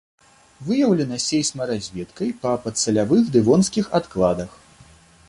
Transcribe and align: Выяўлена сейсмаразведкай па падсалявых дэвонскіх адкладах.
Выяўлена 0.67 1.19
сейсмаразведкай 1.25 2.31
па 2.45 2.53
падсалявых 2.63 3.23
дэвонскіх 3.37 3.85
адкладах. 4.01 4.57